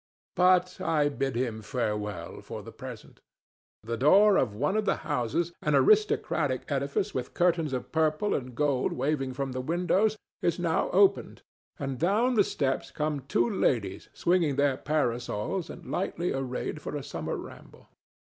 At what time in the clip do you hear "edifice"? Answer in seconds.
6.71-7.13